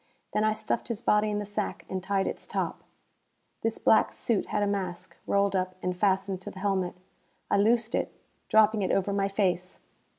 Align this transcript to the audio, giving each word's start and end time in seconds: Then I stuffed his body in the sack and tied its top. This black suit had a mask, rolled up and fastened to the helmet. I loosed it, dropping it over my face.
Then 0.33 0.43
I 0.43 0.53
stuffed 0.53 0.87
his 0.87 0.99
body 0.99 1.29
in 1.29 1.37
the 1.37 1.45
sack 1.45 1.85
and 1.87 2.01
tied 2.01 2.25
its 2.25 2.47
top. 2.47 2.83
This 3.61 3.77
black 3.77 4.13
suit 4.13 4.47
had 4.47 4.63
a 4.63 4.65
mask, 4.65 5.15
rolled 5.27 5.55
up 5.55 5.75
and 5.83 5.95
fastened 5.95 6.41
to 6.41 6.49
the 6.49 6.57
helmet. 6.57 6.95
I 7.51 7.57
loosed 7.57 7.93
it, 7.93 8.11
dropping 8.49 8.81
it 8.81 8.89
over 8.91 9.13
my 9.13 9.27
face. 9.27 9.79